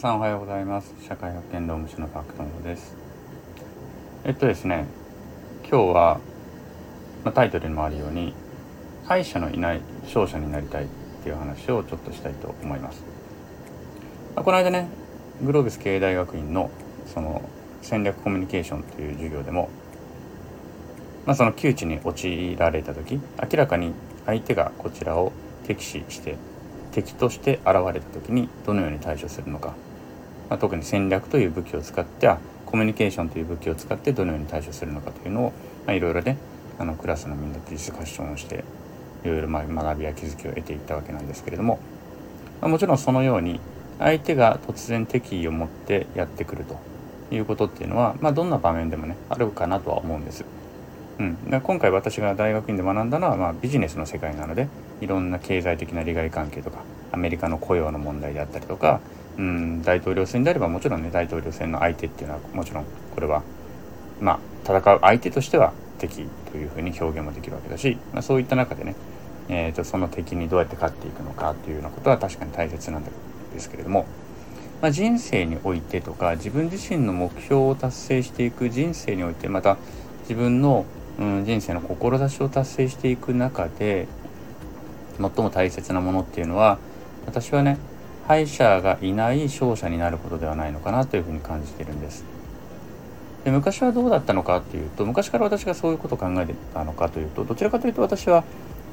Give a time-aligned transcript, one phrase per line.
[0.00, 0.94] さんおはようございます。
[1.06, 2.96] 社会保険労務士のパクトンです。
[4.24, 4.86] えっとですね
[5.70, 6.20] 今日は、
[7.22, 8.32] まあ、タイトルにもあるように
[9.04, 10.88] 敗者のいない勝者になりたいっ
[11.22, 13.02] ていう話をちょっとしたいと思います、
[14.34, 14.88] まあ、この間ね
[15.42, 16.70] グロービス経営大学院の
[17.04, 17.42] その
[17.82, 19.68] 戦略コミュニケーションという授業でも、
[21.26, 23.92] まあ、その窮地に陥られた時明らかに
[24.24, 25.30] 相手がこちらを
[25.66, 26.38] 敵視して
[26.92, 29.74] 敵として現れた時にどのように対処するのか、
[30.50, 35.52] まあ、特に戦略という武器を使ってはコミュニケーションという武器を使ってどのように対処するのかというのを、
[35.86, 36.36] まあ、いろいろね
[36.78, 38.64] あのクラスのみんなとディスカッションをして
[39.24, 41.78] いろいろ学びや気づきを得ていったわけなんですけれども、
[42.60, 43.60] まあ、もちろんそのように
[43.98, 46.80] 相手が突然敵意を持ってやってくると
[47.34, 50.44] いうことっていうのは、まあ、どんな場面でもねあるかなとは思うんです。
[51.18, 54.68] うん、今回私が大学院で学んだのは、まあ、ビジネスの世界なので
[55.02, 56.78] いろんな経済的な利害関係とか
[57.12, 59.00] アメリカの雇用の問題であったりとか、
[59.38, 63.42] うん、大統領選であればもちろんね大統領選の相手っていうのはもちろんこれは
[64.20, 68.94] まあ戦う相手としては敵というふうに表現もできるわけだし、まあ、そういった中でね、
[69.48, 73.10] えーと、その敵にどうやって勝っていくのかというようなことは確かに大切なんで
[73.58, 74.06] すけれども、
[74.82, 79.76] まあ、人生においてとか自分自身の目標を達成していく人生においてまた
[80.22, 80.84] 自分の
[81.20, 84.08] うん、人生の志を達成していく中で
[85.18, 86.78] 最も大切なものっていうのは
[87.26, 87.76] 私はね
[88.26, 92.24] 敗者がいない勝者になることではないのかなというふうに感じてるんです。
[93.44, 98.44] で昔はどうだったのかっていうと昔から私がそういうことを考えてたのかというとどちらかというと私は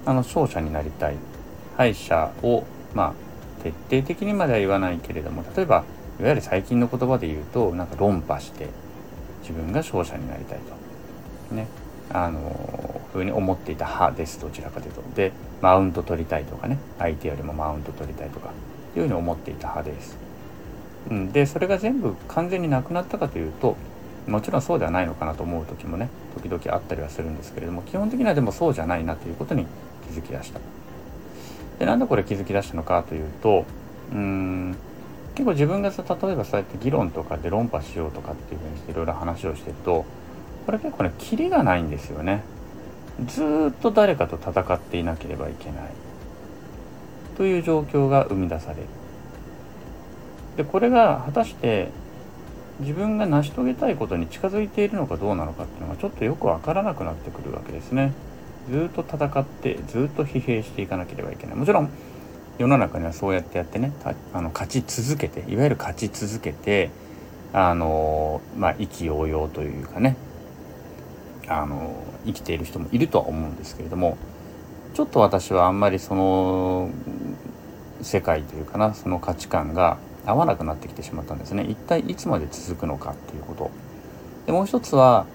[0.06, 1.16] あの勝者になりたい。
[1.76, 2.64] 敗者を
[2.96, 3.14] まあ
[3.64, 5.84] 徹底的にまでは言わないけれども例えば
[6.20, 8.68] いわゆる最近の言葉で言うとなんか論破して
[9.42, 10.60] 自分が勝者になりたい
[11.50, 11.56] と。
[11.56, 11.68] ね。
[12.10, 15.02] あのふうに思っていた派ですどちらかというと。
[15.16, 16.78] でマウント取りたいとかね。
[16.98, 18.50] 相手よりもマウント取りたいとか。
[18.96, 20.18] いうふうに思っていた派です、
[21.10, 23.76] うん、でそれが全部完全になくなったかというと
[24.28, 29.66] もちろんそうではないのかなと思う時もね時々あったりはするんですけれども基本的にはでもそうじゃないなということに
[30.12, 30.60] 気づき出した。
[31.80, 33.66] でなんでこれ気づき出したのかというと
[34.12, 34.76] うん
[35.36, 40.06] 結構自分がさ例えばそうやって議論とかで論破しようとかっていうふうにしていろいろ話をしてると
[40.66, 42.44] これ結構ねキリがないんですよね。
[43.26, 46.07] ずっと誰かと戦っていなければいけない。
[47.38, 48.84] という状況が生み出される。
[50.58, 51.90] でこれが果たして
[52.80, 58.14] 自分が成し遂げたいことに近づいているのかどうなのかっていうのがちょっとよくわからなくなってくるわけですね。
[58.72, 61.56] ずっと戦ってずっと疲弊していかなければいけない。
[61.56, 61.90] もちろん
[62.58, 63.94] 世の中にはそうやってやってね
[64.34, 66.90] あの勝ち続けていわゆる勝ち続けて
[67.54, 70.16] あのまあ意気揚々というかね
[71.48, 74.18] あの生きている人もいるとは思うんですけれども
[74.96, 76.90] ちょっと私はあんまりその
[78.02, 81.64] 世界というかなその価値観が合わなくなってきてしまったんですね。
[81.64, 83.72] 一体いつまで続くのかっていうこと。
[84.46, 85.26] でもう一つは、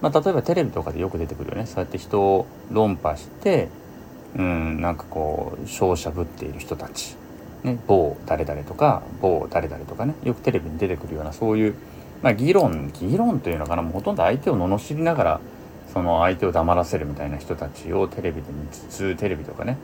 [0.00, 1.66] まあ、例えばテレビとかでよく出てくるよね。
[1.66, 3.68] そうやって人を論破して
[4.36, 7.16] うんなんかこう勝者ぶっている人たち、
[7.62, 10.14] ね、某誰々とか某誰々とかね。
[10.24, 11.74] よくテレビに出てくるようなそういう、
[12.22, 13.82] まあ、議論議論というのかな。
[13.82, 15.40] もうほとんど相手を罵りながら
[15.92, 19.76] その相手を黙らせるみたいな人たちをテレビで見つつテレビとかね、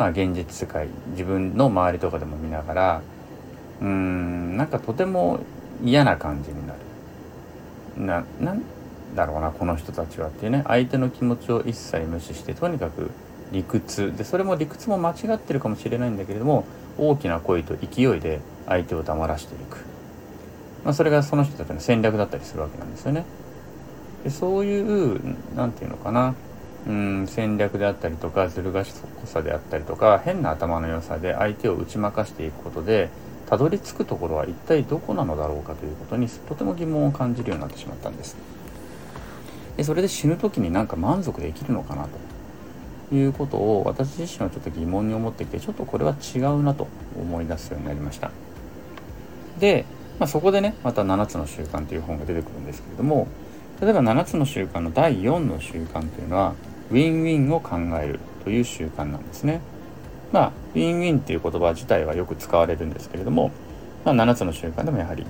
[0.00, 3.02] まあ、現実世界自分の周りとかでも見ながら
[3.82, 5.40] うーんなんかとても
[5.84, 6.78] 嫌な感じになる。
[7.98, 8.62] ななん
[9.14, 13.10] だろうなこの人たちはっていうね相手の気持ちを一切無視してとにかく
[13.52, 16.64] 理屈でそれも理屈も間違ってるかもしれないんだけれども
[16.96, 19.84] 大きな声と勢いで相手を黙らしていく、
[20.82, 23.26] まあ、それがその人たちの戦略だったりするわけなんですよね。
[24.24, 25.20] でそういう
[25.54, 26.34] 何て言うのかな
[26.86, 33.10] うん戦略であったりとかずる賢さであったりとか変な頭の良さで相手を打ち負かしていくことで
[33.48, 38.36] たどり着くところは一体どこなのだろうかということにとても疑問を感じるようになってしまったんです。
[39.76, 42.06] でそれで死ぬ時になんか満足できるのかな
[43.08, 46.86] ということを私自身はちょっと疑問に思ってきてちょっとこれは違うなと
[47.18, 48.30] 思い出すようになりました。
[49.58, 49.84] で、
[50.18, 53.26] まあ、そこでねまた7つの習慣という本が出てくるんですけれども
[53.80, 56.54] 例えば7つの習慣の第4の習慣というのは
[56.90, 59.60] ウィンウィンを考えるという習慣なんですね。
[60.32, 63.50] まあウィンウィンっていう言葉自体はよく使われるんですけれども、
[64.04, 65.26] まあ、7つの習慣でもやはり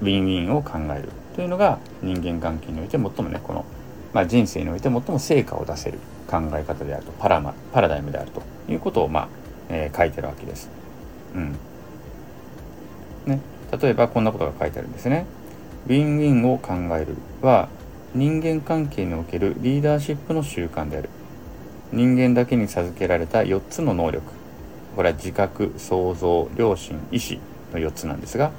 [0.00, 3.64] ウィンウィンを考えるというのが人間関係において最もねこの、
[4.12, 9.28] まあ、人生において最も成果を出せる考え方であるとパラマパラダイムであるということを、まあ
[9.68, 10.70] えー、書いてるわけです。
[11.34, 11.56] うん
[13.26, 13.40] ね、
[13.80, 15.26] 例えばこんなことが書いてあるんですね。
[15.86, 17.68] ウィンウィンを考えるは
[18.16, 21.10] 人間関係におけるリーダーシップの習慣である。
[21.92, 24.36] 人間だけに授けられた4つの能力。
[24.96, 27.38] これは自覚想像良心意志
[27.72, 28.50] の4つなんですが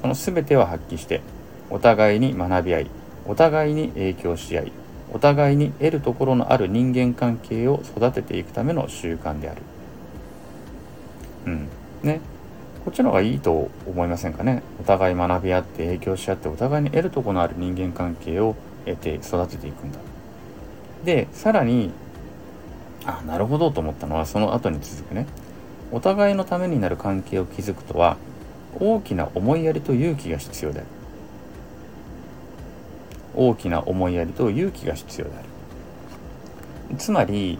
[0.00, 1.20] その全てを発揮して
[1.68, 2.90] お互いに学び合い
[3.26, 4.72] お互いに影響し合い
[5.12, 9.60] お互いに得るところのある人間関係を育てていくための習慣である。
[11.46, 11.68] うん。
[12.02, 12.22] ね、
[12.82, 14.62] こっちの方がいいと思いませんかね。
[14.80, 18.56] お互い学び合って影響し合ってお互いに得るところのある人間関係を
[18.86, 19.98] 得て育てていくんだ。
[21.04, 21.90] でさらに
[23.04, 25.26] あなるほどと思ったのはその後に続くね。
[25.90, 28.16] お互いのためになる関係を築くとは
[28.80, 30.88] 大きな思いやりと勇気が必要である。
[33.34, 36.96] 大きな思いやりと勇気が必要である。
[36.98, 37.58] つまり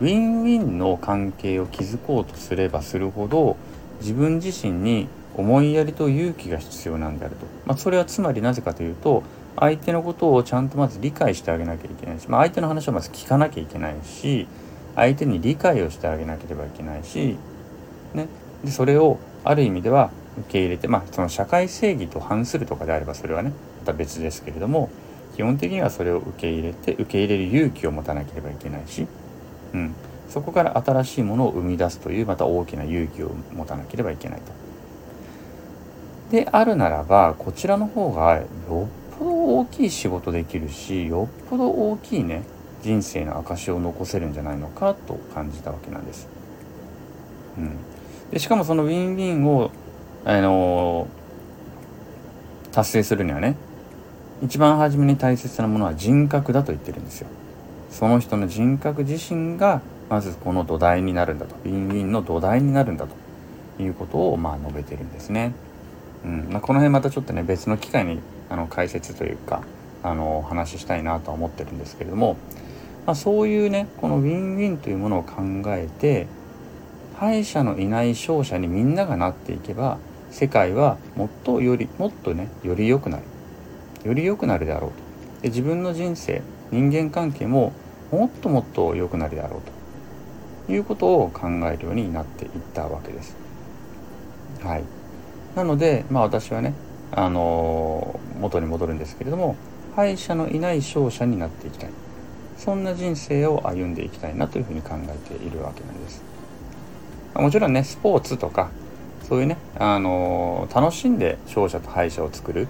[0.00, 3.56] ウィンウィンの関係を築こうとすればするほど
[4.00, 9.22] 自分自身に思いやりと勇気が必要なんであると、まあ、それはつまりなぜかというと
[9.60, 14.46] 相手のことをちゃんとまず理解してあげなきゃいけないし、まあ、相手の話をまず聞かなきゃいけないし
[14.94, 17.36] 相手に理解をしてあげなければいけないし、
[18.14, 18.28] ね、
[18.64, 24.90] でそれをある意味では受け入れてまあその社会正義と反するとかであればそれはねまた別ですけれども
[25.36, 29.06] 基本的にはそれを受け入れて受け入れる勇気を持たなければいけないし、
[29.72, 29.94] うん、
[30.28, 34.52] そこから新しいものを生み出すというまた大きな勇気を持たなければいけないと。
[36.30, 38.44] であるならばこちらの方がよ
[39.07, 39.07] っ
[39.48, 42.42] 大きい仕事できるしよっぽど大きいね
[42.82, 46.28] 人生の証を残せるんじゃないのかと感じたわけなんです。
[47.56, 47.76] うん、
[48.30, 49.70] でしかもそのウィンウィンを、
[50.24, 53.56] あのー、達成するにはね
[54.42, 57.28] 一番初めに大切なものは人格だと言ってるんですよ。
[57.90, 63.06] その人の人格自身がまずこの土台になるんだとウィンウィンの土台になるんだ
[63.76, 65.52] ということをまあ述べてるんですね。
[66.24, 66.48] うん。
[66.50, 69.62] まあ、この辺またちょっとね別の機会にあの解説というか
[70.02, 72.36] あのお話ししたいなとは思ってるんですけれども、
[73.06, 76.26] まあ、そういうねこのウィンウィンというものを考えて
[77.16, 79.98] 敗者のいない勝者にみんながなっていけば
[80.30, 83.24] 世界はもっとよりもっとねより良くなる。
[84.04, 84.96] より良くなるであろうと。
[85.42, 87.72] で自分の人生人間関係も
[88.12, 89.78] もっともっと良くなるであろうと。
[90.72, 93.36] いうことを考えるようになっていったわけです。
[94.62, 94.84] はい、
[95.58, 96.72] なので、まあ、私はね、
[97.10, 99.56] あのー、元に戻るんですけれども
[99.96, 101.90] 敗者のいない勝者になっていきたい
[102.56, 106.22] そんな人生を歩んでいきたいなというふうに考えているわけなんです。
[107.34, 108.70] もちろんねスポーツとか
[109.28, 112.68] そういうね、あのー、楽しんで勝者と敗者を作る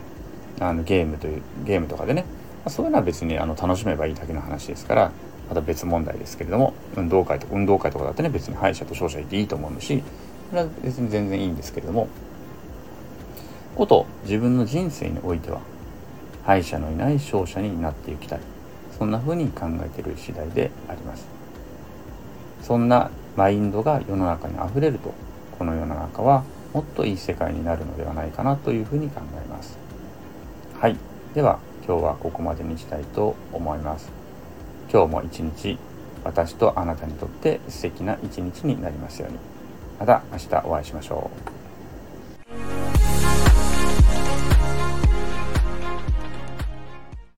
[0.58, 2.24] あのゲームというゲームとかでね
[2.64, 5.12] まそういうのは別にあの楽しめばいいだけの話ですから
[5.50, 10.02] また別問題ですけれども運動会と運動会とかだってね別に敗者と勝者いていいと思うし
[10.48, 12.08] それは別に全然いいんですけれども
[13.74, 15.60] こと自分の人生においては
[16.44, 18.40] 敗者のいない勝者になっていきたい。
[18.98, 21.26] そんな風に考えている次第であります。
[22.62, 25.14] そんなマインドが世の中にあふれると
[25.58, 26.42] この世の中は
[26.74, 29.78] もっといい世界になるのではないかなというふうに考えます。
[30.80, 30.96] はい。
[31.34, 34.10] では今日はここまでにしたいと思います。
[34.92, 35.78] 今日も一日
[36.24, 39.38] 私とあなたにとって素敵な一日になりますように。
[40.00, 41.57] また明日お会いしましょう。